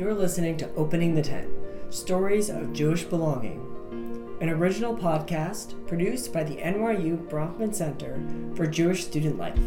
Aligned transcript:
You're 0.00 0.14
listening 0.14 0.56
to 0.56 0.74
Opening 0.76 1.14
the 1.14 1.20
Tent 1.20 1.50
Stories 1.90 2.48
of 2.48 2.72
Jewish 2.72 3.04
Belonging, 3.04 3.60
an 4.40 4.48
original 4.48 4.96
podcast 4.96 5.74
produced 5.86 6.32
by 6.32 6.42
the 6.42 6.56
NYU 6.56 7.28
Bronfman 7.28 7.74
Center 7.74 8.18
for 8.56 8.66
Jewish 8.66 9.04
Student 9.04 9.36
Life. 9.36 9.60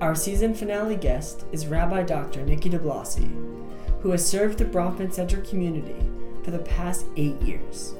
Our 0.00 0.16
season 0.16 0.56
finale 0.56 0.96
guest 0.96 1.44
is 1.52 1.68
Rabbi 1.68 2.02
Dr. 2.02 2.44
Nikki 2.44 2.68
DeBlosi, 2.68 3.30
who 4.02 4.10
has 4.10 4.28
served 4.28 4.58
the 4.58 4.64
Bronfman 4.64 5.12
Center 5.12 5.40
community 5.42 6.10
for 6.42 6.50
the 6.50 6.58
past 6.58 7.06
eight 7.14 7.40
years. 7.40 7.94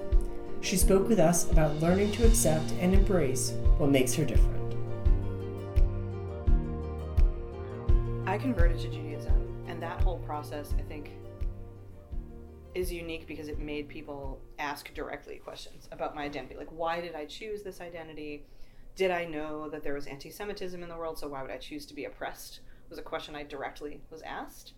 She 0.60 0.76
spoke 0.76 1.08
with 1.08 1.20
us 1.20 1.48
about 1.52 1.76
learning 1.76 2.10
to 2.14 2.26
accept 2.26 2.72
and 2.80 2.92
embrace 2.92 3.52
what 3.76 3.90
makes 3.90 4.12
her 4.14 4.24
different. 4.24 4.74
I 8.26 8.38
converted 8.38 8.80
to 8.80 8.88
Judaism, 8.88 9.54
and 9.68 9.80
that 9.80 10.02
whole 10.02 10.18
process, 10.18 10.74
I 10.76 10.82
think, 10.82 11.12
is 12.78 12.92
unique 12.92 13.26
because 13.26 13.48
it 13.48 13.58
made 13.58 13.88
people 13.88 14.40
ask 14.58 14.94
directly 14.94 15.36
questions 15.36 15.88
about 15.90 16.14
my 16.14 16.22
identity. 16.22 16.56
Like, 16.56 16.70
why 16.70 17.00
did 17.00 17.14
I 17.14 17.24
choose 17.26 17.62
this 17.62 17.80
identity? 17.80 18.44
Did 18.94 19.10
I 19.10 19.24
know 19.24 19.68
that 19.68 19.82
there 19.82 19.94
was 19.94 20.06
anti 20.06 20.30
Semitism 20.30 20.80
in 20.80 20.88
the 20.88 20.96
world, 20.96 21.18
so 21.18 21.28
why 21.28 21.42
would 21.42 21.50
I 21.50 21.56
choose 21.58 21.84
to 21.86 21.94
be 21.94 22.04
oppressed? 22.04 22.60
Was 22.88 22.98
a 22.98 23.02
question 23.02 23.36
I 23.36 23.42
directly 23.42 24.00
was 24.10 24.22
asked 24.22 24.72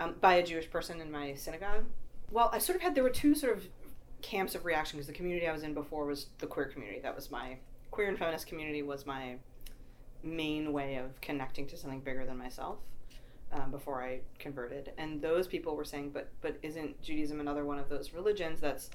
um, 0.00 0.16
by 0.20 0.34
a 0.34 0.44
Jewish 0.44 0.68
person 0.68 1.00
in 1.00 1.12
my 1.12 1.34
synagogue. 1.34 1.84
Well, 2.30 2.50
I 2.52 2.58
sort 2.58 2.76
of 2.76 2.82
had, 2.82 2.94
there 2.94 3.04
were 3.04 3.10
two 3.10 3.34
sort 3.34 3.56
of 3.56 3.64
camps 4.20 4.54
of 4.54 4.64
reaction 4.64 4.96
because 4.96 5.06
the 5.06 5.12
community 5.12 5.46
I 5.46 5.52
was 5.52 5.62
in 5.62 5.74
before 5.74 6.06
was 6.06 6.26
the 6.38 6.46
queer 6.46 6.66
community. 6.66 7.00
That 7.00 7.14
was 7.14 7.30
my 7.30 7.58
queer 7.92 8.08
and 8.08 8.18
feminist 8.18 8.46
community, 8.46 8.82
was 8.82 9.06
my 9.06 9.36
main 10.24 10.72
way 10.72 10.96
of 10.96 11.20
connecting 11.20 11.66
to 11.68 11.76
something 11.76 12.00
bigger 12.00 12.24
than 12.24 12.38
myself 12.38 12.78
um, 13.52 13.70
before 13.70 14.02
I 14.02 14.20
converted, 14.38 14.92
and 14.96 15.20
those 15.20 15.46
people 15.46 15.76
were 15.76 15.84
saying, 15.84 16.10
"But 16.10 16.28
but 16.40 16.56
isn't 16.62 17.02
Judaism 17.02 17.40
another 17.40 17.64
one 17.64 17.78
of 17.78 17.88
those 17.88 18.12
religions 18.12 18.60
that's 18.60 18.90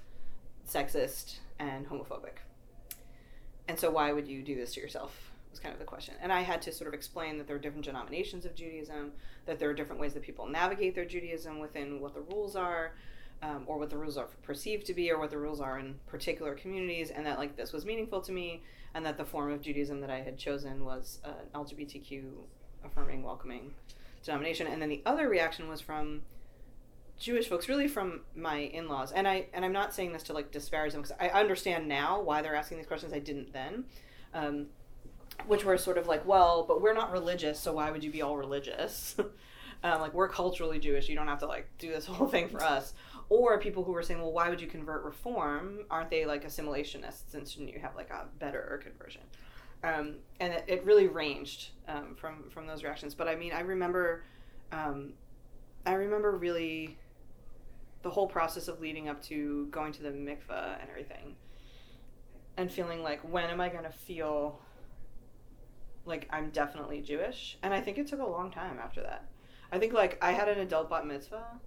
sexist 0.68 1.38
and 1.60 1.88
homophobic? 1.88 2.40
And 3.68 3.80
so 3.80 3.92
why 3.92 4.12
would 4.14 4.28
you 4.28 4.42
do 4.42 4.56
this 4.56 4.74
to 4.74 4.82
yourself?" 4.82 5.32
Was 5.52 5.60
kind 5.60 5.74
of 5.74 5.80
the 5.80 5.86
question, 5.86 6.16
and 6.22 6.32
I 6.32 6.42
had 6.42 6.62
to 6.64 6.72
sort 6.72 6.88
of 6.88 6.94
explain 6.94 7.38
that 7.38 7.48
there 7.48 7.56
are 7.56 7.60
different 7.60 7.86
denominations 7.86 8.46
of 8.46 8.54
Judaism, 8.54 9.14
that 9.46 9.60
there 9.60 9.70
are 9.70 9.74
different 9.74 10.02
ways 10.02 10.14
that 10.14 10.24
people 10.24 10.46
navigate 10.46 10.94
their 10.94 11.06
Judaism 11.06 11.60
within 11.60 12.02
what 12.02 12.14
the 12.14 12.22
rules 12.22 12.56
are. 12.56 12.94
Um, 13.40 13.66
or 13.68 13.78
what 13.78 13.92
the 13.92 13.98
rules 13.98 14.18
are 14.18 14.30
perceived 14.42 14.88
to 14.88 14.96
be, 14.96 15.12
or 15.12 15.20
what 15.20 15.30
the 15.30 15.38
rules 15.38 15.62
are 15.62 15.78
in 15.78 16.00
particular 16.08 16.56
communities, 16.56 17.12
and 17.12 17.24
that 17.28 17.38
like 17.38 17.56
this 17.56 17.72
was 17.72 17.86
meaningful 17.86 18.20
to 18.22 18.32
me, 18.32 18.64
and 18.96 19.06
that 19.06 19.16
the 19.16 19.26
form 19.26 19.52
of 19.52 19.62
Judaism 19.62 20.02
that 20.02 20.10
I 20.10 20.22
had 20.22 20.40
chosen 20.40 20.84
was 20.84 21.20
uh, 21.24 21.34
LGBTQ 21.54 22.32
affirming, 22.84 23.22
welcoming 23.22 23.76
denomination. 24.24 24.68
And 24.68 24.82
then 24.82 24.90
the 24.90 25.02
other 25.06 25.28
reaction 25.30 25.68
was 25.68 25.82
from 25.82 26.22
Jewish 27.18 27.48
folks, 27.48 27.68
really 27.68 27.88
from 27.88 28.22
my 28.36 28.58
in-laws. 28.58 29.12
And 29.12 29.28
I 29.28 29.48
and 29.54 29.66
I'm 29.66 29.74
not 29.74 29.94
saying 29.94 30.14
this 30.14 30.24
to 30.24 30.34
like 30.34 30.52
disparage 30.52 30.94
them 30.94 31.02
because 31.02 31.18
I 31.20 31.30
understand 31.30 31.88
now 31.88 32.22
why 32.22 32.42
they're 32.42 32.56
asking 32.56 32.78
these 32.78 32.88
questions. 32.88 33.14
I 33.14 33.20
didn't 33.20 33.54
then. 33.54 33.86
Um, 34.34 34.68
which 35.46 35.64
were 35.64 35.78
sort 35.78 35.98
of 35.98 36.08
like, 36.08 36.26
well, 36.26 36.66
but 36.68 36.82
we're 36.82 36.94
not 36.94 37.12
religious, 37.12 37.60
so 37.60 37.74
why 37.74 37.92
would 37.92 38.04
you 38.04 38.12
be 38.12 38.22
all 38.22 38.36
religious? 38.36 39.16
um, 39.84 40.02
like 40.02 40.14
we're 40.14 40.28
culturally 40.28 40.80
Jewish, 40.80 41.08
you 41.10 41.16
don't 41.16 41.28
have 41.28 41.40
to 41.40 41.46
like 41.46 41.70
do 41.78 41.90
this 41.90 42.06
whole 42.08 42.28
thing 42.28 42.50
for 42.50 42.64
us. 42.64 42.94
Or 43.30 43.60
people 43.60 43.84
who 43.84 43.92
were 43.92 44.04
saying, 44.04 44.22
well, 44.22 44.32
why 44.32 44.50
would 44.50 44.62
you 44.62 44.68
convert 44.68 45.04
Reform? 45.04 45.80
Aren't 45.92 46.10
they 46.10 46.26
like 46.26 46.46
assimilationists? 46.46 47.34
And 47.34 47.48
shouldn't 47.48 47.74
you 47.74 47.80
have 47.80 47.96
like 47.96 48.10
a 48.10 48.26
better 48.40 48.80
conversion? 48.82 49.22
Um, 49.84 50.16
and 50.40 50.54
it, 50.54 50.66
it, 50.68 50.86
really 50.86 51.08
ranged 51.08 51.70
um, 51.88 52.16
from 52.16 52.50
from 52.50 52.68
those 52.68 52.84
reactions. 52.84 53.14
But 53.14 53.28
I 53.28 53.36
mean, 53.36 53.54
I 53.54 53.62
remember, 53.62 54.24
um, 54.72 55.14
I 55.86 55.94
remember 55.94 56.32
really 56.32 56.98
the 58.02 58.10
whole 58.10 58.28
process 58.28 58.68
of 58.68 58.80
leading 58.80 59.10
up 59.10 59.22
to 59.24 59.68
going 59.68 59.92
to 59.94 60.04
the 60.04 60.10
mikveh 60.10 60.82
and 60.82 60.90
everything, 60.90 61.36
and 62.58 62.72
feeling 62.72 63.04
like, 63.04 63.22
when 63.22 63.46
am 63.46 63.62
I 63.62 63.70
going 63.70 63.84
to 63.84 63.92
feel 63.92 64.60
like 66.06 66.28
I'm 66.32 66.50
definitely 66.50 67.02
Jewish? 67.02 67.58
And 67.62 67.74
I 67.74 67.82
think 67.82 67.98
it 67.98 68.08
took 68.08 68.20
a 68.20 68.28
long 68.28 68.52
time 68.52 68.80
after 68.84 69.02
that. 69.02 69.26
I 69.72 69.80
think 69.80 69.94
like 69.94 70.18
I 70.22 70.32
had 70.32 70.48
an 70.48 70.60
adult 70.60 70.90
bat 70.90 71.06
mitzvah 71.06 71.60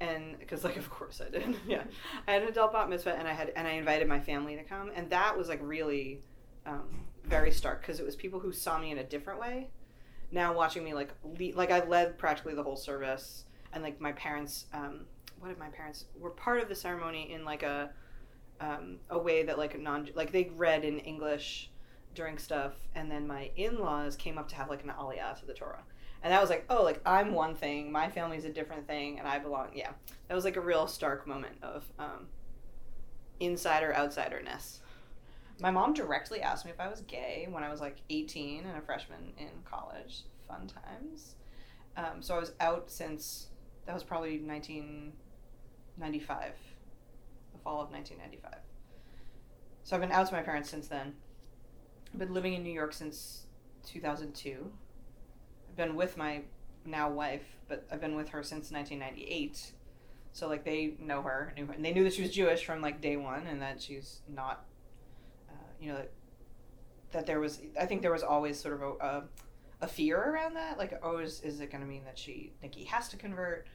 and 0.00 0.38
because 0.38 0.64
like 0.64 0.76
of 0.76 0.90
course 0.90 1.20
I 1.20 1.30
did 1.30 1.54
yeah 1.66 1.84
I 2.26 2.32
had 2.32 2.42
an 2.42 2.48
adult 2.48 2.72
bat 2.72 2.88
mitzvah 2.88 3.14
and 3.14 3.28
I 3.28 3.32
had 3.32 3.52
and 3.54 3.68
I 3.68 3.72
invited 3.72 4.08
my 4.08 4.20
family 4.20 4.56
to 4.56 4.64
come 4.64 4.90
and 4.94 5.10
that 5.10 5.36
was 5.36 5.48
like 5.48 5.60
really 5.62 6.22
um, 6.66 6.88
very 7.32 7.50
stark 7.50 7.80
because 7.80 7.98
it 7.98 8.04
was 8.04 8.14
people 8.14 8.38
who 8.38 8.52
saw 8.52 8.78
me 8.78 8.90
in 8.90 8.98
a 8.98 9.04
different 9.04 9.40
way. 9.40 9.70
Now 10.30 10.52
watching 10.52 10.84
me 10.84 10.92
like 10.92 11.14
lead, 11.24 11.54
like 11.54 11.70
I 11.70 11.82
led 11.84 12.18
practically 12.18 12.54
the 12.54 12.62
whole 12.62 12.76
service, 12.76 13.44
and 13.72 13.82
like 13.82 14.00
my 14.00 14.12
parents, 14.12 14.66
um, 14.74 15.06
what 15.40 15.50
if 15.50 15.58
my 15.58 15.68
parents 15.68 16.04
were 16.18 16.30
part 16.30 16.60
of 16.62 16.68
the 16.68 16.74
ceremony 16.74 17.32
in 17.32 17.44
like 17.44 17.62
a 17.62 17.90
um, 18.60 18.98
a 19.08 19.18
way 19.18 19.42
that 19.44 19.56
like 19.56 19.80
non 19.80 20.08
like 20.14 20.30
they 20.30 20.50
read 20.56 20.84
in 20.84 20.98
English 20.98 21.70
during 22.14 22.36
stuff, 22.36 22.74
and 22.94 23.10
then 23.10 23.26
my 23.26 23.50
in 23.56 23.78
laws 23.78 24.14
came 24.14 24.36
up 24.36 24.48
to 24.48 24.54
have 24.54 24.68
like 24.68 24.84
an 24.84 24.90
aliyah 24.90 25.38
to 25.40 25.46
the 25.46 25.54
Torah. 25.54 25.84
And 26.22 26.32
that 26.32 26.40
was 26.40 26.50
like, 26.50 26.66
oh, 26.68 26.82
like 26.82 27.00
I'm 27.06 27.32
one 27.32 27.54
thing, 27.54 27.90
my 27.90 28.08
family's 28.10 28.44
a 28.44 28.50
different 28.50 28.86
thing, 28.86 29.18
and 29.18 29.26
I 29.26 29.38
belong. 29.38 29.70
Yeah, 29.74 29.92
that 30.28 30.34
was 30.34 30.44
like 30.44 30.56
a 30.56 30.60
real 30.60 30.86
stark 30.86 31.26
moment 31.26 31.56
of 31.62 31.84
um, 31.98 32.28
insider 33.40 33.94
outsiderness. 33.96 34.80
My 35.62 35.70
mom 35.70 35.94
directly 35.94 36.42
asked 36.42 36.64
me 36.64 36.72
if 36.72 36.80
I 36.80 36.88
was 36.88 37.02
gay 37.02 37.46
when 37.48 37.62
I 37.62 37.70
was 37.70 37.80
like 37.80 37.98
18 38.10 38.66
and 38.66 38.76
a 38.76 38.80
freshman 38.80 39.32
in 39.38 39.46
college. 39.64 40.24
Fun 40.48 40.66
times. 40.66 41.36
Um, 41.96 42.20
so 42.20 42.34
I 42.34 42.40
was 42.40 42.50
out 42.58 42.90
since 42.90 43.46
that 43.86 43.94
was 43.94 44.02
probably 44.02 44.40
1995, 44.40 46.54
the 47.52 47.58
fall 47.60 47.80
of 47.80 47.92
1995. 47.92 48.58
So 49.84 49.94
I've 49.94 50.02
been 50.02 50.10
out 50.10 50.26
to 50.26 50.34
my 50.34 50.42
parents 50.42 50.68
since 50.68 50.88
then. 50.88 51.14
I've 52.12 52.18
been 52.18 52.34
living 52.34 52.54
in 52.54 52.64
New 52.64 52.72
York 52.72 52.92
since 52.92 53.46
2002. 53.86 54.68
I've 55.68 55.76
been 55.76 55.94
with 55.94 56.16
my 56.16 56.42
now 56.84 57.08
wife, 57.08 57.44
but 57.68 57.86
I've 57.92 58.00
been 58.00 58.16
with 58.16 58.30
her 58.30 58.42
since 58.42 58.72
1998. 58.72 59.74
So 60.32 60.48
like 60.48 60.64
they 60.64 60.94
know 60.98 61.22
her, 61.22 61.52
knew 61.56 61.66
her, 61.66 61.72
and 61.72 61.84
they 61.84 61.92
knew 61.92 62.02
that 62.02 62.14
she 62.14 62.22
was 62.22 62.32
Jewish 62.32 62.64
from 62.64 62.80
like 62.80 63.00
day 63.00 63.16
one, 63.16 63.46
and 63.46 63.62
that 63.62 63.80
she's 63.80 64.22
not 64.28 64.64
you 65.82 65.92
know, 65.92 65.96
that, 65.96 66.10
that 67.12 67.26
there 67.26 67.40
was, 67.40 67.60
I 67.78 67.86
think 67.86 68.02
there 68.02 68.12
was 68.12 68.22
always 68.22 68.58
sort 68.58 68.74
of 68.74 68.82
a, 68.82 69.04
a, 69.04 69.24
a 69.82 69.86
fear 69.88 70.18
around 70.18 70.54
that. 70.54 70.78
Like, 70.78 70.98
oh, 71.02 71.18
is, 71.18 71.40
is 71.42 71.60
it 71.60 71.70
going 71.70 71.82
to 71.82 71.86
mean 71.86 72.04
that 72.04 72.18
she, 72.18 72.52
Nikki 72.62 72.84
has 72.84 73.08
to 73.08 73.16
convert? 73.16 73.66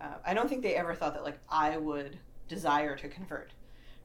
Uh, 0.00 0.14
I 0.24 0.34
don't 0.34 0.48
think 0.48 0.62
they 0.62 0.74
ever 0.74 0.94
thought 0.94 1.14
that, 1.14 1.24
like, 1.24 1.38
I 1.48 1.76
would 1.76 2.18
desire 2.48 2.96
to 2.96 3.08
convert 3.08 3.52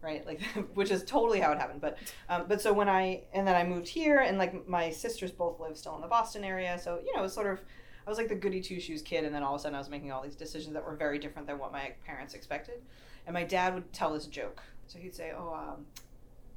right 0.02 0.26
like 0.26 0.42
which 0.74 0.92
is 0.92 1.04
totally 1.04 1.40
how 1.40 1.52
it 1.52 1.58
happened 1.58 1.82
but 1.82 1.98
um, 2.30 2.46
but 2.48 2.62
so 2.62 2.72
when 2.72 2.88
i 2.88 3.22
and 3.34 3.48
then 3.48 3.56
i 3.56 3.64
moved 3.64 3.88
here 3.88 4.20
and 4.20 4.38
like 4.38 4.68
my 4.68 4.90
sisters 4.90 5.32
both 5.32 5.60
live 5.60 5.78
still 5.78 5.96
in 5.96 6.02
the 6.02 6.08
boston 6.08 6.44
area 6.44 6.80
so 6.82 7.00
you 7.06 7.14
know 7.14 7.20
it 7.20 7.24
was 7.24 7.34
sort 7.34 7.48
of 7.48 7.60
i 8.06 8.10
was 8.10 8.18
like 8.18 8.30
the 8.30 8.36
goody 8.36 8.62
two 8.62 8.80
shoes 8.80 9.02
kid 9.02 9.26
and 9.26 9.36
then 9.36 9.44
all 9.44 9.56
of 9.56 9.60
a 9.60 9.64
sudden 9.64 9.76
i 9.76 9.80
was 9.80 9.90
making 9.90 10.12
all 10.12 10.22
these 10.22 10.36
decisions 10.36 10.74
that 10.74 10.84
were 10.84 10.96
very 10.96 11.20
different 11.20 11.48
than 11.48 11.60
what 11.60 11.72
my 11.72 11.92
parents 12.06 12.34
expected 12.34 12.82
and 13.28 13.34
my 13.34 13.44
dad 13.44 13.74
would 13.74 13.92
tell 13.92 14.14
this 14.14 14.26
joke 14.28 14.64
so 14.88 14.98
he'd 15.00 15.14
say 15.14 15.34
oh 15.36 15.54
um, 15.54 15.86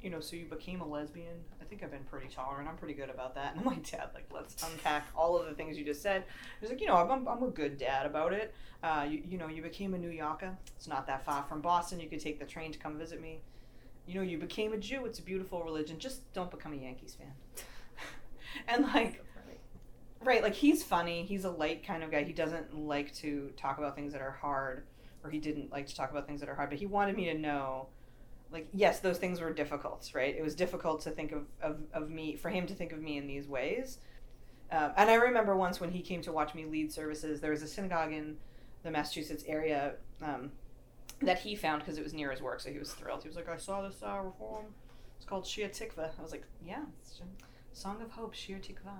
you 0.03 0.09
know, 0.09 0.19
so 0.19 0.35
you 0.35 0.45
became 0.45 0.81
a 0.81 0.85
lesbian. 0.85 1.35
I 1.61 1.63
think 1.63 1.81
I've 1.81 1.91
been 1.91 2.03
pretty 2.03 2.27
tolerant. 2.27 2.67
I'm 2.67 2.75
pretty 2.75 2.93
good 2.93 3.09
about 3.09 3.33
that. 3.35 3.55
And 3.55 3.65
like, 3.65 3.89
Dad, 3.89 4.09
like, 4.13 4.27
let's 4.33 4.61
unpack 4.61 5.07
all 5.15 5.37
of 5.37 5.47
the 5.47 5.53
things 5.53 5.77
you 5.77 5.85
just 5.85 6.01
said. 6.01 6.25
He's 6.59 6.69
like, 6.69 6.81
you 6.81 6.87
know, 6.87 6.95
I'm, 6.95 7.27
I'm 7.27 7.41
a 7.41 7.47
good 7.47 7.77
dad 7.77 8.05
about 8.05 8.33
it. 8.33 8.53
Uh, 8.83 9.07
you, 9.09 9.23
you 9.25 9.37
know, 9.37 9.47
you 9.47 9.61
became 9.61 9.93
a 9.93 9.97
New 9.97 10.09
Yorker. 10.09 10.57
It's 10.75 10.89
not 10.89 11.07
that 11.07 11.23
far 11.23 11.43
from 11.43 11.61
Boston. 11.61 12.01
You 12.01 12.09
could 12.09 12.19
take 12.19 12.37
the 12.37 12.45
train 12.45 12.73
to 12.73 12.79
come 12.79 12.97
visit 12.97 13.21
me. 13.21 13.39
You 14.05 14.15
know, 14.15 14.21
you 14.21 14.37
became 14.37 14.73
a 14.73 14.77
Jew. 14.77 15.05
It's 15.05 15.19
a 15.19 15.23
beautiful 15.23 15.63
religion. 15.63 15.97
Just 15.97 16.31
don't 16.33 16.51
become 16.51 16.73
a 16.73 16.75
Yankees 16.75 17.15
fan. 17.15 17.65
and 18.67 18.83
like, 18.93 19.23
right, 20.21 20.43
like 20.43 20.53
he's 20.53 20.83
funny. 20.83 21.23
He's 21.23 21.45
a 21.45 21.49
light 21.49 21.87
kind 21.87 22.03
of 22.03 22.11
guy. 22.11 22.23
He 22.23 22.33
doesn't 22.33 22.77
like 22.77 23.13
to 23.15 23.53
talk 23.55 23.77
about 23.77 23.95
things 23.95 24.11
that 24.11 24.21
are 24.21 24.31
hard, 24.31 24.83
or 25.23 25.29
he 25.29 25.39
didn't 25.39 25.71
like 25.71 25.87
to 25.87 25.95
talk 25.95 26.11
about 26.11 26.27
things 26.27 26.41
that 26.41 26.49
are 26.49 26.55
hard. 26.55 26.69
But 26.69 26.79
he 26.79 26.85
wanted 26.85 27.15
me 27.15 27.25
to 27.25 27.33
know 27.35 27.87
like 28.53 28.67
yes 28.71 28.99
those 28.99 29.17
things 29.17 29.41
were 29.41 29.51
difficult 29.51 30.09
right? 30.13 30.35
It 30.35 30.43
was 30.43 30.55
difficult 30.55 31.01
to 31.01 31.11
think 31.11 31.31
of, 31.31 31.45
of, 31.61 31.79
of 31.93 32.09
me 32.09 32.35
for 32.35 32.49
him 32.49 32.67
to 32.67 32.73
think 32.73 32.93
of 32.93 33.01
me 33.01 33.17
in 33.17 33.27
these 33.27 33.47
ways. 33.47 33.97
Um, 34.71 34.91
and 34.97 35.09
i 35.09 35.15
remember 35.15 35.55
once 35.55 35.79
when 35.81 35.91
he 35.91 36.01
came 36.01 36.21
to 36.21 36.31
watch 36.31 36.55
me 36.55 36.65
lead 36.65 36.91
services 36.91 37.41
there 37.41 37.51
was 37.51 37.61
a 37.61 37.67
synagogue 37.67 38.11
in 38.11 38.37
the 38.81 38.89
massachusetts 38.89 39.43
area 39.45 39.93
um, 40.23 40.51
that 41.21 41.37
he 41.39 41.55
found 41.55 41.81
because 41.81 41.97
it 41.97 42.03
was 42.03 42.13
near 42.13 42.31
his 42.31 42.41
work 42.41 42.59
so 42.59 42.71
he 42.71 42.79
was 42.79 42.93
thrilled. 42.93 43.21
He 43.23 43.29
was 43.29 43.35
like 43.35 43.49
i 43.49 43.57
saw 43.57 43.81
this 43.81 44.01
uh, 44.01 44.19
reform. 44.23 44.65
It's 45.17 45.25
called 45.25 45.45
shir 45.45 45.67
tikva. 45.67 46.11
I 46.17 46.21
was 46.21 46.31
like 46.31 46.45
yeah 46.65 46.85
song 47.73 48.01
of 48.01 48.11
hope 48.11 48.33
shir 48.33 48.59
tikva. 48.59 48.93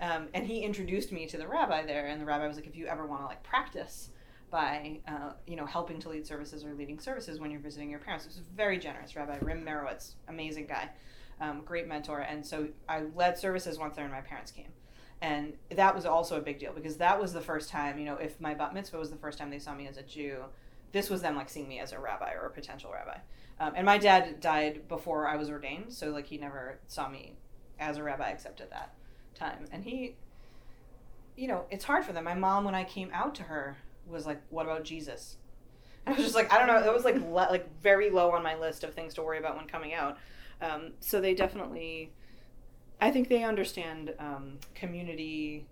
Um, 0.00 0.28
and 0.34 0.46
he 0.46 0.60
introduced 0.60 1.12
me 1.12 1.26
to 1.26 1.38
the 1.38 1.46
rabbi 1.46 1.84
there 1.86 2.06
and 2.06 2.20
the 2.20 2.26
rabbi 2.26 2.46
was 2.46 2.56
like 2.56 2.66
if 2.66 2.76
you 2.76 2.86
ever 2.86 3.06
want 3.06 3.22
to 3.22 3.26
like 3.26 3.42
practice 3.42 4.10
by 4.50 5.00
uh, 5.08 5.32
you 5.46 5.56
know 5.56 5.66
helping 5.66 6.00
to 6.00 6.08
lead 6.08 6.26
services 6.26 6.64
or 6.64 6.74
leading 6.74 6.98
services 6.98 7.40
when 7.40 7.50
you're 7.50 7.60
visiting 7.60 7.90
your 7.90 7.98
parents. 7.98 8.24
It 8.24 8.28
was 8.28 8.40
very 8.54 8.78
generous. 8.78 9.16
Rabbi 9.16 9.38
Rim 9.40 9.64
Merowitz, 9.64 10.14
amazing 10.28 10.66
guy, 10.66 10.90
um, 11.40 11.62
great 11.64 11.88
mentor. 11.88 12.20
And 12.20 12.44
so 12.44 12.68
I 12.88 13.02
led 13.14 13.38
services 13.38 13.78
once 13.78 13.96
there, 13.96 14.04
and 14.04 14.12
my 14.12 14.20
parents 14.20 14.50
came, 14.50 14.72
and 15.20 15.54
that 15.70 15.94
was 15.94 16.06
also 16.06 16.36
a 16.36 16.40
big 16.40 16.58
deal 16.58 16.72
because 16.72 16.96
that 16.98 17.20
was 17.20 17.32
the 17.32 17.40
first 17.40 17.70
time. 17.70 17.98
You 17.98 18.06
know, 18.06 18.16
if 18.16 18.40
my 18.40 18.54
bat 18.54 18.74
mitzvah 18.74 18.98
was 18.98 19.10
the 19.10 19.16
first 19.16 19.38
time 19.38 19.50
they 19.50 19.58
saw 19.58 19.74
me 19.74 19.86
as 19.86 19.96
a 19.96 20.02
Jew, 20.02 20.44
this 20.92 21.10
was 21.10 21.22
them 21.22 21.36
like 21.36 21.48
seeing 21.48 21.68
me 21.68 21.80
as 21.80 21.92
a 21.92 21.98
rabbi 21.98 22.32
or 22.32 22.46
a 22.46 22.50
potential 22.50 22.90
rabbi. 22.92 23.18
Um, 23.58 23.72
and 23.74 23.86
my 23.86 23.98
dad 23.98 24.40
died 24.40 24.86
before 24.86 25.26
I 25.26 25.36
was 25.36 25.48
ordained, 25.48 25.92
so 25.92 26.10
like 26.10 26.26
he 26.26 26.38
never 26.38 26.78
saw 26.86 27.08
me 27.08 27.34
as 27.78 27.96
a 27.96 28.02
rabbi 28.02 28.30
except 28.30 28.60
at 28.60 28.70
that 28.70 28.94
time. 29.34 29.64
And 29.72 29.84
he, 29.84 30.14
you 31.36 31.48
know, 31.48 31.64
it's 31.70 31.84
hard 31.84 32.04
for 32.04 32.12
them. 32.12 32.24
My 32.24 32.34
mom, 32.34 32.64
when 32.64 32.74
I 32.74 32.84
came 32.84 33.10
out 33.12 33.34
to 33.36 33.44
her, 33.44 33.78
was 34.08 34.26
like, 34.26 34.40
"What 34.50 34.66
about 34.66 34.84
Jesus?" 34.84 35.36
And 36.04 36.14
I 36.14 36.16
was 36.16 36.24
just 36.24 36.36
like, 36.36 36.52
I 36.52 36.58
don't 36.58 36.68
know. 36.68 36.80
That 36.80 36.94
was 36.94 37.04
like 37.04 37.16
le- 37.16 37.50
like 37.50 37.68
very 37.80 38.10
low 38.10 38.30
on 38.30 38.42
my 38.42 38.56
list 38.56 38.84
of 38.84 38.94
things 38.94 39.14
to 39.14 39.22
worry 39.22 39.38
about 39.38 39.56
when 39.56 39.66
coming 39.66 39.92
out. 39.92 40.18
Um, 40.62 40.92
so 41.00 41.20
they 41.20 41.34
definitely, 41.34 42.12
I 43.00 43.10
think 43.10 43.28
they 43.28 43.42
understand 43.42 44.14
um, 44.18 44.58
community, 44.74 45.66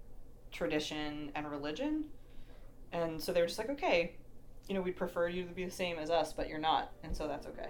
tradition, 0.53 1.31
and 1.35 1.51
religion, 1.51 2.05
and 2.93 3.21
so 3.21 3.33
they're 3.33 3.47
just 3.47 3.59
like, 3.59 3.71
okay, 3.71 4.17
you 4.69 4.75
know, 4.75 4.81
we'd 4.81 4.97
prefer 4.97 5.29
you 5.29 5.45
to 5.45 5.53
be 5.53 5.65
the 5.65 5.71
same 5.71 5.99
as 5.99 6.11
us, 6.11 6.33
but 6.33 6.49
you're 6.49 6.59
not, 6.59 6.93
and 7.03 7.17
so 7.17 7.27
that's 7.27 7.47
okay. 7.47 7.69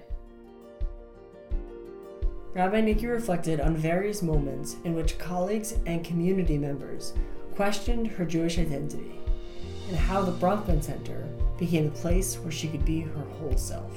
Rabbi 2.54 2.80
Nikki 2.82 3.06
reflected 3.06 3.60
on 3.60 3.76
various 3.76 4.22
moments 4.22 4.76
in 4.84 4.94
which 4.94 5.18
colleagues 5.18 5.74
and 5.86 6.04
community 6.04 6.56
members 6.56 7.14
questioned 7.56 8.06
her 8.06 8.24
Jewish 8.24 8.58
identity, 8.58 9.18
and 9.88 9.96
how 9.96 10.22
the 10.22 10.32
Bronfman 10.32 10.82
Center 10.82 11.26
became 11.58 11.86
a 11.86 11.90
place 11.90 12.36
where 12.36 12.52
she 12.52 12.68
could 12.68 12.84
be 12.84 13.00
her 13.00 13.24
whole 13.38 13.56
self. 13.56 13.92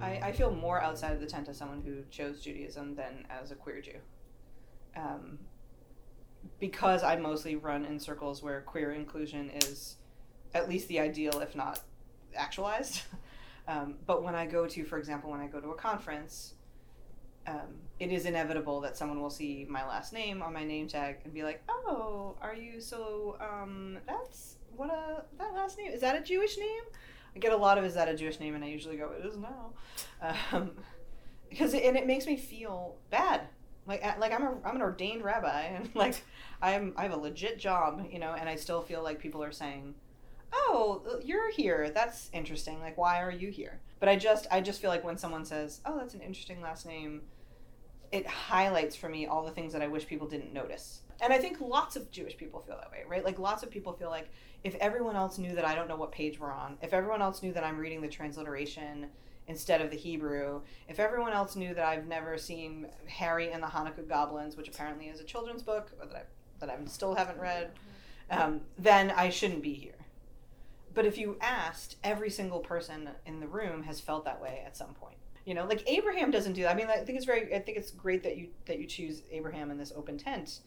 I, 0.00 0.20
I 0.22 0.32
feel 0.32 0.54
more 0.54 0.80
outside 0.80 1.12
of 1.12 1.20
the 1.20 1.26
tent 1.26 1.48
as 1.48 1.56
someone 1.56 1.82
who 1.82 2.02
chose 2.10 2.40
Judaism 2.40 2.94
than 2.94 3.26
as 3.30 3.50
a 3.50 3.54
queer 3.54 3.80
Jew. 3.80 3.98
Um, 4.96 5.38
because 6.60 7.02
I 7.02 7.16
mostly 7.16 7.56
run 7.56 7.84
in 7.84 7.98
circles 7.98 8.42
where 8.42 8.60
queer 8.62 8.92
inclusion 8.92 9.50
is 9.50 9.96
at 10.54 10.68
least 10.68 10.88
the 10.88 11.00
ideal, 11.00 11.40
if 11.40 11.54
not 11.54 11.80
actualized. 12.36 13.02
Um, 13.68 13.96
but 14.06 14.22
when 14.22 14.34
I 14.34 14.46
go 14.46 14.66
to, 14.66 14.84
for 14.86 14.96
example, 14.98 15.30
when 15.30 15.40
I 15.40 15.46
go 15.46 15.60
to 15.60 15.68
a 15.68 15.74
conference, 15.74 16.54
um, 17.48 17.74
it 17.98 18.12
is 18.12 18.26
inevitable 18.26 18.80
that 18.82 18.96
someone 18.96 19.20
will 19.20 19.30
see 19.30 19.66
my 19.68 19.86
last 19.86 20.12
name 20.12 20.42
on 20.42 20.52
my 20.52 20.64
name 20.64 20.86
tag 20.86 21.16
and 21.24 21.32
be 21.32 21.42
like, 21.42 21.62
"Oh, 21.68 22.36
are 22.40 22.54
you 22.54 22.80
so? 22.80 23.36
Um, 23.40 23.98
that's 24.06 24.56
what 24.76 24.90
a 24.90 25.24
that 25.38 25.54
last 25.54 25.78
name 25.78 25.92
is 25.92 26.00
that 26.02 26.16
a 26.16 26.20
Jewish 26.20 26.58
name?" 26.58 26.82
I 27.34 27.38
get 27.38 27.52
a 27.52 27.56
lot 27.56 27.78
of 27.78 27.84
"Is 27.84 27.94
that 27.94 28.08
a 28.08 28.14
Jewish 28.14 28.38
name?" 28.38 28.54
and 28.54 28.64
I 28.64 28.68
usually 28.68 28.96
go, 28.96 29.12
"It 29.12 29.26
is 29.26 29.36
now," 29.36 29.72
um, 30.52 30.72
because 31.50 31.74
and 31.74 31.96
it 31.96 32.06
makes 32.06 32.26
me 32.26 32.36
feel 32.36 32.96
bad. 33.10 33.42
Like 33.86 34.02
like 34.18 34.32
I'm 34.32 34.42
a 34.42 34.54
I'm 34.64 34.76
an 34.76 34.82
ordained 34.82 35.22
rabbi 35.22 35.62
and 35.62 35.90
like 35.94 36.22
I'm 36.60 36.92
I 36.96 37.02
have 37.04 37.12
a 37.12 37.16
legit 37.16 37.58
job, 37.58 38.06
you 38.10 38.18
know, 38.18 38.34
and 38.34 38.48
I 38.48 38.56
still 38.56 38.82
feel 38.82 39.02
like 39.02 39.18
people 39.18 39.42
are 39.42 39.52
saying 39.52 39.94
oh 40.50 41.20
you're 41.22 41.50
here 41.50 41.90
that's 41.90 42.30
interesting 42.32 42.80
like 42.80 42.96
why 42.96 43.20
are 43.20 43.30
you 43.30 43.50
here 43.50 43.80
but 44.00 44.08
i 44.08 44.16
just 44.16 44.46
i 44.50 44.62
just 44.62 44.80
feel 44.80 44.88
like 44.88 45.04
when 45.04 45.18
someone 45.18 45.44
says 45.44 45.82
oh 45.84 45.98
that's 45.98 46.14
an 46.14 46.22
interesting 46.22 46.62
last 46.62 46.86
name 46.86 47.20
it 48.12 48.26
highlights 48.26 48.96
for 48.96 49.08
me 49.08 49.26
all 49.26 49.44
the 49.44 49.50
things 49.50 49.72
that 49.72 49.82
i 49.82 49.86
wish 49.86 50.06
people 50.06 50.26
didn't 50.26 50.52
notice. 50.52 51.02
And 51.20 51.32
i 51.32 51.38
think 51.38 51.60
lots 51.60 51.96
of 51.96 52.10
jewish 52.10 52.36
people 52.36 52.60
feel 52.60 52.76
that 52.76 52.90
way 52.90 53.04
right? 53.08 53.24
Like 53.24 53.38
lots 53.38 53.62
of 53.62 53.70
people 53.70 53.92
feel 53.92 54.10
like 54.10 54.30
if 54.64 54.74
everyone 54.76 55.16
else 55.16 55.38
knew 55.38 55.54
that 55.54 55.64
i 55.64 55.74
don't 55.74 55.88
know 55.88 55.96
what 55.96 56.12
page 56.12 56.38
we're 56.38 56.52
on 56.52 56.78
if 56.82 56.92
everyone 56.92 57.22
else 57.22 57.42
knew 57.42 57.52
that 57.52 57.64
i'm 57.64 57.78
reading 57.78 58.00
the 58.00 58.08
transliteration 58.08 59.06
instead 59.46 59.80
of 59.80 59.90
the 59.90 59.96
hebrew 59.96 60.60
if 60.88 61.00
everyone 61.00 61.32
else 61.32 61.56
knew 61.56 61.74
that 61.74 61.84
i've 61.84 62.06
never 62.06 62.36
seen 62.36 62.86
harry 63.06 63.50
and 63.52 63.62
the 63.62 63.66
hanukkah 63.66 64.06
goblins 64.08 64.56
which 64.56 64.68
apparently 64.68 65.06
is 65.06 65.20
a 65.20 65.24
children's 65.24 65.62
book 65.62 65.90
that 65.98 66.14
i 66.14 66.22
that 66.60 66.70
i 66.70 66.76
still 66.86 67.14
haven't 67.14 67.38
read 67.38 67.70
um, 68.30 68.60
then 68.78 69.10
i 69.10 69.30
shouldn't 69.30 69.62
be 69.62 69.72
here. 69.74 69.94
But 70.94 71.06
if 71.06 71.16
you 71.16 71.36
asked, 71.40 71.96
every 72.02 72.30
single 72.30 72.60
person 72.60 73.10
in 73.24 73.40
the 73.40 73.46
room 73.46 73.84
has 73.84 74.00
felt 74.00 74.24
that 74.24 74.40
way 74.40 74.62
at 74.66 74.76
some 74.76 74.94
point. 74.94 75.16
You 75.48 75.54
know, 75.54 75.64
like 75.64 75.82
Abraham 75.88 76.30
doesn't 76.30 76.52
do 76.52 76.64
that. 76.64 76.72
I 76.72 76.74
mean, 76.74 76.88
I 76.90 76.98
think 76.98 77.16
it's 77.16 77.24
very. 77.24 77.54
I 77.54 77.58
think 77.58 77.78
it's 77.78 77.90
great 77.90 78.22
that 78.22 78.36
you 78.36 78.48
that 78.66 78.78
you 78.78 78.86
choose 78.86 79.22
Abraham 79.30 79.70
in 79.70 79.78
this 79.78 79.94
open 79.96 80.18
tent 80.18 80.60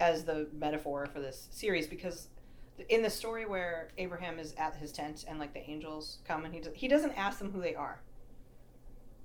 as 0.00 0.24
the 0.24 0.48
metaphor 0.52 1.06
for 1.06 1.20
this 1.20 1.46
series 1.52 1.86
because 1.86 2.26
in 2.88 3.00
the 3.02 3.10
story 3.10 3.46
where 3.46 3.90
Abraham 3.96 4.40
is 4.40 4.54
at 4.58 4.74
his 4.74 4.90
tent 4.90 5.24
and 5.28 5.38
like 5.38 5.54
the 5.54 5.62
angels 5.70 6.18
come 6.26 6.44
and 6.44 6.52
he 6.52 6.58
does, 6.58 6.72
he 6.74 6.88
doesn't 6.88 7.12
ask 7.12 7.38
them 7.38 7.52
who 7.52 7.60
they 7.60 7.76
are. 7.76 8.00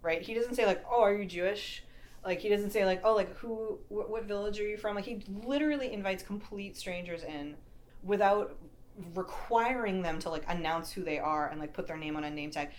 Right? 0.03 0.21
He 0.21 0.35
doesn't 0.35 0.53
say 0.53 0.67
like, 0.67 0.85
"Oh, 0.87 1.01
are 1.01 1.15
you 1.15 1.25
Jewish?" 1.25 1.83
Like 2.23 2.37
he 2.39 2.49
doesn't 2.49 2.69
say 2.69 2.85
like, 2.85 3.01
"Oh, 3.03 3.15
like 3.15 3.35
who 3.37 3.79
wh- 3.89 4.07
what 4.11 4.25
village 4.25 4.59
are 4.59 4.67
you 4.67 4.77
from?" 4.77 4.95
Like 4.95 5.05
he 5.05 5.23
literally 5.43 5.91
invites 5.91 6.21
complete 6.21 6.77
strangers 6.77 7.23
in 7.23 7.55
without 8.03 8.55
requiring 9.15 10.03
them 10.03 10.19
to 10.19 10.29
like 10.29 10.43
announce 10.47 10.91
who 10.91 11.03
they 11.03 11.17
are 11.17 11.47
and 11.49 11.59
like 11.59 11.73
put 11.73 11.87
their 11.87 11.97
name 11.97 12.15
on 12.15 12.25
a 12.25 12.29
name 12.29 12.51
tag. 12.51 12.69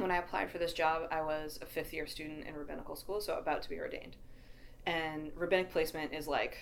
When 0.00 0.10
I 0.10 0.16
applied 0.16 0.50
for 0.50 0.58
this 0.58 0.72
job, 0.72 1.02
I 1.10 1.20
was 1.22 1.58
a 1.62 1.66
fifth 1.66 1.92
year 1.92 2.06
student 2.06 2.46
in 2.46 2.56
rabbinical 2.56 2.96
school, 2.96 3.20
so 3.20 3.36
about 3.36 3.62
to 3.62 3.68
be 3.68 3.78
ordained. 3.78 4.16
And 4.86 5.30
rabbinic 5.34 5.70
placement 5.70 6.14
is 6.14 6.26
like 6.26 6.56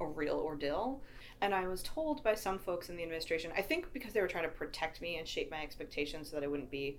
a 0.00 0.06
real 0.06 0.36
ordeal. 0.36 1.00
And 1.40 1.54
I 1.54 1.66
was 1.66 1.82
told 1.82 2.22
by 2.22 2.34
some 2.34 2.58
folks 2.58 2.88
in 2.88 2.96
the 2.96 3.02
administration, 3.02 3.52
I 3.56 3.62
think 3.62 3.92
because 3.92 4.12
they 4.12 4.20
were 4.20 4.28
trying 4.28 4.44
to 4.44 4.50
protect 4.50 5.00
me 5.02 5.18
and 5.18 5.26
shape 5.26 5.50
my 5.50 5.62
expectations 5.62 6.30
so 6.30 6.36
that 6.36 6.44
I 6.44 6.46
wouldn't 6.46 6.70
be 6.70 6.98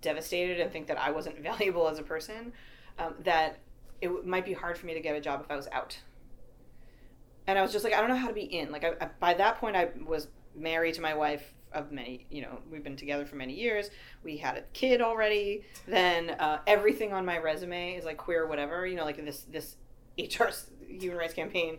devastated 0.00 0.60
and 0.60 0.72
think 0.72 0.86
that 0.88 0.98
I 0.98 1.10
wasn't 1.10 1.38
valuable 1.42 1.88
as 1.88 1.98
a 1.98 2.02
person, 2.02 2.52
um, 2.98 3.14
that 3.20 3.58
it 4.00 4.08
w- 4.08 4.26
might 4.26 4.44
be 4.44 4.52
hard 4.52 4.76
for 4.78 4.86
me 4.86 4.94
to 4.94 5.00
get 5.00 5.14
a 5.14 5.20
job 5.20 5.42
if 5.44 5.50
I 5.50 5.56
was 5.56 5.68
out. 5.72 5.98
And 7.46 7.58
I 7.58 7.62
was 7.62 7.72
just 7.72 7.84
like, 7.84 7.94
I 7.94 8.00
don't 8.00 8.08
know 8.08 8.16
how 8.16 8.28
to 8.28 8.34
be 8.34 8.42
in. 8.42 8.72
Like, 8.72 8.84
I, 8.84 8.92
I, 9.00 9.10
by 9.20 9.34
that 9.34 9.58
point, 9.58 9.76
I 9.76 9.88
was 10.04 10.28
married 10.54 10.94
to 10.94 11.00
my 11.00 11.14
wife 11.14 11.52
of 11.74 11.92
many 11.92 12.26
you 12.30 12.42
know 12.42 12.58
we've 12.70 12.84
been 12.84 12.96
together 12.96 13.24
for 13.24 13.36
many 13.36 13.54
years 13.54 13.90
we 14.22 14.36
had 14.36 14.56
a 14.56 14.62
kid 14.72 15.00
already 15.00 15.64
then 15.86 16.30
uh, 16.30 16.58
everything 16.66 17.12
on 17.12 17.24
my 17.24 17.38
resume 17.38 17.94
is 17.94 18.04
like 18.04 18.16
queer 18.16 18.46
whatever 18.46 18.86
you 18.86 18.96
know 18.96 19.04
like 19.04 19.22
this 19.24 19.44
this 19.50 19.76
hr 20.18 20.44
human 20.86 21.16
rights 21.16 21.34
campaign 21.34 21.78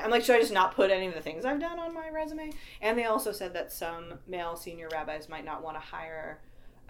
i'm 0.00 0.10
like 0.10 0.22
should 0.24 0.36
i 0.36 0.40
just 0.40 0.52
not 0.52 0.74
put 0.74 0.90
any 0.90 1.06
of 1.06 1.14
the 1.14 1.20
things 1.20 1.44
i've 1.44 1.60
done 1.60 1.78
on 1.78 1.94
my 1.94 2.08
resume? 2.10 2.52
And 2.80 2.98
they 2.98 3.04
also 3.04 3.32
said 3.32 3.54
that 3.54 3.72
some 3.72 4.14
male 4.26 4.56
senior 4.56 4.88
rabbis 4.92 5.28
might 5.28 5.44
not 5.44 5.62
want 5.62 5.76
to 5.76 5.80
hire 5.80 6.40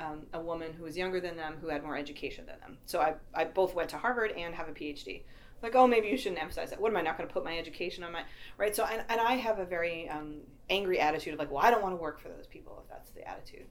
um, 0.01 0.27
a 0.33 0.41
woman 0.41 0.73
who 0.73 0.85
was 0.85 0.97
younger 0.97 1.21
than 1.21 1.37
them 1.37 1.57
who 1.61 1.69
had 1.69 1.83
more 1.83 1.97
education 1.97 2.47
than 2.47 2.61
them. 2.61 2.79
So 2.87 3.01
I, 3.01 3.15
I 3.35 3.45
both 3.45 3.75
went 3.75 3.91
to 3.91 3.99
harvard 3.99 4.33
and 4.33 4.55
have 4.55 4.69
a 4.69 4.73
phd 4.73 5.23
like 5.63 5.75
oh 5.75 5.87
maybe 5.87 6.09
you 6.09 6.17
shouldn't 6.17 6.41
emphasize 6.41 6.71
that. 6.71 6.81
What 6.81 6.91
am 6.91 6.97
i 6.97 7.03
not 7.03 7.17
going 7.17 7.29
to 7.29 7.33
put 7.33 7.45
my 7.45 7.59
education 7.59 8.05
on 8.05 8.13
my 8.13 8.23
right? 8.57 8.75
So 8.75 8.85
and, 8.85 9.05
and 9.09 9.21
i 9.21 9.35
have 9.35 9.59
a 9.59 9.65
very 9.65 10.09
um, 10.09 10.41
angry 10.71 11.01
attitude 11.01 11.35
of 11.35 11.39
like 11.39 11.51
well 11.51 11.65
i 11.65 11.71
don't 11.71 11.83
want 11.83 11.93
to 11.93 12.01
work 12.01 12.21
for 12.21 12.29
those 12.29 12.47
people 12.47 12.83
if 12.85 12.91
that's 12.91 13.11
the 13.11 13.27
attitude. 13.29 13.67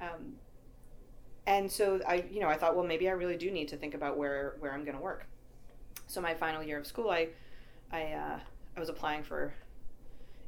Um, 0.00 0.34
and 1.46 1.70
so 1.70 2.00
i 2.06 2.24
you 2.30 2.40
know 2.40 2.48
i 2.48 2.56
thought 2.56 2.74
well 2.74 2.86
maybe 2.86 3.08
i 3.08 3.12
really 3.12 3.36
do 3.36 3.50
need 3.50 3.68
to 3.68 3.76
think 3.76 3.94
about 3.94 4.16
where 4.16 4.56
where 4.60 4.72
i'm 4.72 4.84
going 4.84 4.96
to 4.96 5.02
work. 5.02 5.26
So 6.06 6.20
my 6.20 6.34
final 6.34 6.62
year 6.62 6.78
of 6.78 6.86
school 6.86 7.10
i 7.10 7.28
i 7.92 8.12
uh, 8.12 8.38
i 8.76 8.80
was 8.80 8.88
applying 8.88 9.22
for 9.22 9.54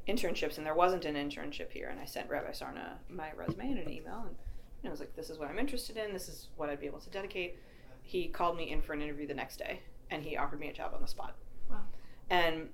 internships 0.07 0.57
and 0.57 0.65
there 0.65 0.73
wasn't 0.73 1.05
an 1.05 1.15
internship 1.15 1.71
here 1.71 1.89
and 1.89 1.99
i 1.99 2.05
sent 2.05 2.27
rabbi 2.29 2.49
sarna 2.49 2.93
my 3.09 3.31
resume 3.35 3.71
and 3.71 3.79
an 3.79 3.89
email 3.91 4.23
and 4.25 4.35
you 4.81 4.87
know, 4.87 4.91
I 4.91 4.91
was 4.91 4.99
like, 5.01 5.15
this 5.15 5.29
is 5.29 5.37
what 5.37 5.49
I'm 5.49 5.59
interested 5.59 5.97
in. 5.97 6.13
This 6.13 6.29
is 6.29 6.47
what 6.55 6.69
I'd 6.69 6.79
be 6.79 6.85
able 6.85 7.01
to 7.01 7.09
dedicate. 7.09 7.59
He 8.01 8.27
called 8.27 8.55
me 8.55 8.71
in 8.71 8.81
for 8.81 8.93
an 8.93 9.01
interview 9.01 9.27
the 9.27 9.33
next 9.33 9.57
day 9.57 9.81
and 10.09 10.23
he 10.23 10.37
offered 10.37 10.59
me 10.59 10.69
a 10.69 10.73
job 10.73 10.93
on 10.93 11.01
the 11.01 11.07
spot. 11.07 11.35
Wow. 11.69 11.77
And 12.29 12.69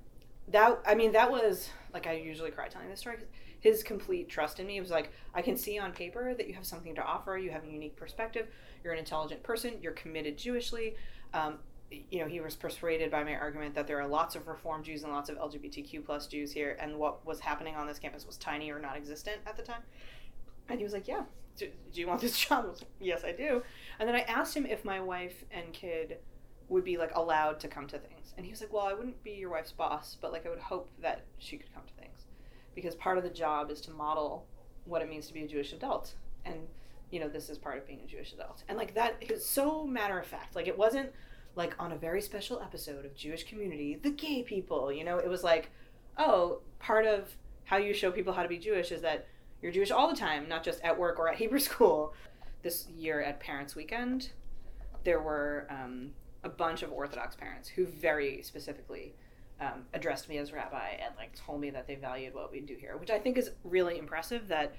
that, 0.50 0.80
I 0.86 0.96
mean, 0.96 1.12
that 1.14 1.32
was 1.32 1.70
like 1.94 2.08
I 2.08 2.14
usually 2.14 2.52
cry 2.52 2.68
telling 2.68 2.90
this 2.90 3.00
story. 3.00 3.18
His 3.60 3.82
complete 3.84 4.30
trust 4.30 4.60
in 4.60 4.68
me 4.68 4.80
was 4.80 4.92
like, 4.92 5.12
I 5.34 5.42
can 5.42 5.58
see 5.58 5.80
on 5.80 5.92
paper 5.92 6.36
that 6.36 6.48
you 6.48 6.54
have 6.54 6.66
something 6.66 6.94
to 6.96 7.04
offer. 7.04 7.38
You 7.38 7.50
have 7.50 7.64
a 7.64 7.68
unique 7.68 7.96
perspective. 7.96 8.48
You're 8.84 8.94
an 8.94 9.00
intelligent 9.00 9.42
person. 9.42 9.74
You're 9.82 9.94
committed 9.94 10.38
Jewishly. 10.38 10.96
Um, 11.34 11.58
you 11.90 12.20
know, 12.20 12.28
he 12.28 12.42
was 12.42 12.56
persuaded 12.56 13.12
by 13.12 13.24
my 13.24 13.36
argument 13.36 13.76
that 13.76 13.88
there 13.88 14.00
are 14.00 14.08
lots 14.08 14.36
of 14.36 14.48
Reform 14.48 14.84
Jews 14.84 15.04
and 15.04 15.12
lots 15.12 15.30
of 15.30 15.38
LGBTQ 15.38 16.06
plus 16.06 16.28
Jews 16.28 16.52
here, 16.52 16.78
and 16.80 16.98
what 16.98 17.26
was 17.26 17.40
happening 17.40 17.76
on 17.76 17.88
this 17.88 18.00
campus 18.00 18.26
was 18.26 18.38
tiny 18.38 18.72
or 18.72 18.80
non-existent 18.80 19.38
at 19.46 19.56
the 19.56 19.64
time. 19.64 19.82
And 20.68 20.80
he 20.80 20.84
was 20.84 20.94
like, 20.94 21.08
"Yeah, 21.08 21.24
do, 21.58 21.70
do 21.94 22.02
you 22.02 22.08
want 22.08 22.22
this 22.22 22.38
job?" 22.48 22.66
I 22.66 22.70
was 22.70 22.82
like, 22.82 22.90
"Yes, 23.00 23.24
I 23.24 23.32
do." 23.32 23.62
And 24.00 24.10
then 24.10 24.16
I 24.16 24.22
asked 24.22 24.56
him 24.56 24.66
if 24.66 24.84
my 24.84 25.00
wife 25.00 25.46
and 25.52 25.72
kid 25.74 26.18
would 26.70 26.84
be 26.84 26.98
like 26.98 27.12
allowed 27.16 27.60
to 27.62 27.68
come 27.68 27.88
to 27.88 28.00
things, 28.00 28.34
and 28.38 28.46
he 28.46 28.52
was 28.52 28.62
like, 28.62 28.74
"Well, 28.74 28.86
I 28.86 28.94
wouldn't 28.94 29.24
be 29.24 29.32
your 29.32 29.50
wife's 29.50 29.72
boss, 29.72 30.18
but 30.20 30.32
like 30.32 30.46
I 30.46 30.50
would 30.50 30.60
hope 30.60 30.90
that 31.02 31.26
she 31.38 31.58
could 31.58 31.74
come 31.74 31.84
to 31.86 31.94
things, 32.02 32.26
because 32.74 32.96
part 32.96 33.18
of 33.18 33.24
the 33.24 33.30
job 33.30 33.72
is 33.72 33.82
to 33.82 33.92
model 33.92 34.46
what 34.86 35.02
it 35.02 35.10
means 35.10 35.28
to 35.28 35.34
be 35.34 35.44
a 35.44 35.48
Jewish 35.48 35.74
adult, 35.74 36.16
and 36.46 36.56
you 37.12 37.20
know 37.20 37.28
this 37.28 37.50
is 37.50 37.58
part 37.58 37.78
of 37.78 37.88
being 37.88 38.02
a 38.04 38.08
Jewish 38.08 38.34
adult, 38.34 38.64
and 38.68 38.78
like 38.78 38.94
that 38.96 39.18
is 39.22 39.46
so 39.46 39.86
matter 39.86 40.20
of 40.20 40.26
fact. 40.26 40.56
Like 40.56 40.68
it 40.68 40.78
wasn't 40.78 41.12
like 41.56 41.76
on 41.80 41.92
a 41.92 41.96
very 41.96 42.22
special 42.22 42.62
episode 42.62 43.06
of 43.06 43.16
Jewish 43.16 43.46
Community, 43.46 43.96
the 44.02 44.10
gay 44.10 44.44
people. 44.44 44.92
You 44.92 45.04
know, 45.04 45.18
it 45.18 45.30
was 45.30 45.44
like, 45.44 45.72
oh, 46.18 46.60
part 46.80 47.06
of 47.06 47.36
how 47.66 47.78
you 47.78 47.94
show 47.94 48.12
people 48.12 48.34
how 48.34 48.44
to 48.44 48.50
be 48.50 48.58
Jewish 48.58 48.92
is 48.92 49.02
that 49.02 49.28
you're 49.62 49.72
Jewish 49.72 49.92
all 49.92 50.10
the 50.10 50.16
time, 50.16 50.48
not 50.48 50.64
just 50.64 50.82
at 50.84 50.98
work 50.98 51.18
or 51.18 51.30
at 51.30 51.36
Hebrew 51.36 51.60
school. 51.70 52.14
This 52.62 52.88
year 52.90 53.22
at 53.22 53.40
Parents 53.40 53.76
Weekend, 53.76 54.32
there 55.04 55.22
were 55.22 55.68
um, 55.70 56.12
a 56.46 56.50
bunch 56.50 56.84
of 56.84 56.92
Orthodox 56.92 57.36
parents 57.36 57.68
who 57.68 57.86
very 57.86 58.42
specifically 58.44 59.14
um, 59.60 59.86
addressed 59.94 60.30
me 60.30 60.38
as 60.38 60.54
rabbi 60.54 60.92
and 61.04 61.14
like 61.18 61.36
told 61.36 61.60
me 61.60 61.70
that 61.72 61.88
they 61.88 61.96
valued 61.96 62.34
what 62.34 62.52
we 62.52 62.62
do 62.62 62.76
here, 62.80 62.96
which 62.98 63.10
I 63.10 63.20
think 63.20 63.38
is 63.38 63.52
really 63.64 63.98
impressive. 63.98 64.48
That 64.48 64.76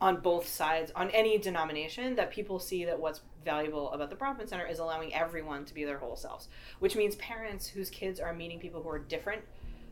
on 0.00 0.20
both 0.20 0.48
sides, 0.48 0.92
on 0.96 1.10
any 1.10 1.38
denomination, 1.38 2.16
that 2.16 2.30
people 2.30 2.58
see 2.58 2.84
that 2.86 2.98
what's 2.98 3.20
valuable 3.44 3.92
about 3.92 4.10
the 4.10 4.16
Bronfman 4.16 4.48
Center 4.48 4.66
is 4.66 4.78
allowing 4.78 5.14
everyone 5.14 5.64
to 5.66 5.74
be 5.74 5.84
their 5.84 5.98
whole 5.98 6.16
selves, 6.16 6.48
which 6.78 6.96
means 6.96 7.16
parents 7.16 7.66
whose 7.66 7.90
kids 7.90 8.18
are 8.18 8.32
meeting 8.32 8.58
people 8.58 8.82
who 8.82 8.88
are 8.88 8.98
different 8.98 9.42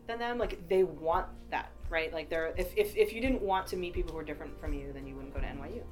than 0.07 0.19
them, 0.19 0.37
like 0.37 0.67
they 0.67 0.83
want 0.83 1.27
that, 1.51 1.69
right? 1.89 2.11
Like 2.11 2.29
they're 2.29 2.53
if, 2.57 2.75
if, 2.75 2.97
if 2.97 3.13
you 3.13 3.21
didn't 3.21 3.41
want 3.41 3.67
to 3.67 3.77
meet 3.77 3.93
people 3.93 4.11
who 4.11 4.17
are 4.17 4.23
different 4.23 4.59
from 4.59 4.73
you, 4.73 4.91
then 4.91 5.05
you 5.05 5.15
wouldn't 5.15 5.33
go 5.33 5.39
to 5.39 5.45
NYU. 5.45 5.83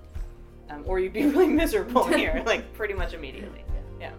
Um, 0.69 0.83
or 0.85 0.99
you'd 0.99 1.13
be 1.13 1.25
really 1.27 1.47
miserable 1.47 2.05
here, 2.07 2.43
like 2.45 2.73
pretty 2.73 2.95
much 2.95 3.13
immediately. 3.13 3.63
Yeah. 3.99 4.11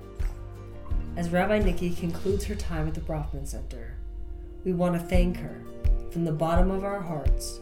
As 1.18 1.30
Rabbi 1.30 1.58
Nikki 1.58 1.90
concludes 1.90 2.44
her 2.44 2.54
time 2.54 2.86
at 2.86 2.94
the 2.94 3.00
Bronfman 3.00 3.44
Center, 3.44 3.96
we 4.64 4.72
want 4.72 4.94
to 4.94 5.00
thank 5.00 5.36
her 5.38 5.64
from 6.12 6.24
the 6.24 6.30
bottom 6.30 6.70
of 6.70 6.84
our 6.84 7.00
hearts 7.00 7.58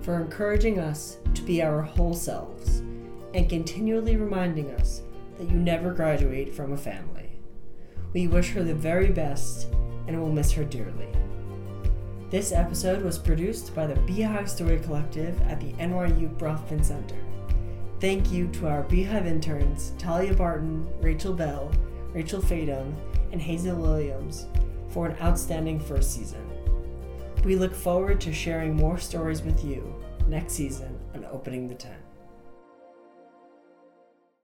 for 0.00 0.20
encouraging 0.20 0.80
us 0.80 1.18
to 1.34 1.42
be 1.42 1.62
our 1.62 1.82
whole 1.82 2.14
selves 2.14 2.78
and 3.32 3.48
continually 3.48 4.16
reminding 4.16 4.72
us 4.72 5.02
that 5.38 5.48
you 5.48 5.56
never 5.56 5.92
graduate 5.92 6.52
from 6.52 6.72
a 6.72 6.76
family. 6.76 7.30
We 8.12 8.26
wish 8.26 8.50
her 8.50 8.64
the 8.64 8.74
very 8.74 9.12
best 9.12 9.68
and 10.08 10.20
will 10.20 10.32
miss 10.32 10.50
her 10.50 10.64
dearly. 10.64 11.06
This 12.28 12.50
episode 12.50 13.04
was 13.04 13.20
produced 13.20 13.72
by 13.72 13.86
the 13.86 14.00
Beehive 14.00 14.50
Story 14.50 14.80
Collective 14.80 15.40
at 15.42 15.60
the 15.60 15.74
NYU 15.74 16.36
Bronfman 16.38 16.84
Center. 16.84 17.22
Thank 18.00 18.32
you 18.32 18.48
to 18.48 18.66
our 18.66 18.82
Beehive 18.82 19.28
interns, 19.28 19.92
Talia 19.96 20.34
Barton, 20.34 20.88
Rachel 21.00 21.32
Bell, 21.32 21.70
Rachel 22.16 22.40
Fadum, 22.40 22.94
and 23.30 23.42
Hazel 23.42 23.76
Williams 23.76 24.46
for 24.88 25.06
an 25.06 25.18
outstanding 25.20 25.78
first 25.78 26.14
season. 26.14 26.40
We 27.44 27.56
look 27.56 27.74
forward 27.74 28.22
to 28.22 28.32
sharing 28.32 28.74
more 28.74 28.96
stories 28.96 29.42
with 29.42 29.62
you 29.62 29.94
next 30.26 30.54
season 30.54 30.98
on 31.14 31.26
Opening 31.26 31.68
the 31.68 31.74
Tent. 31.74 32.05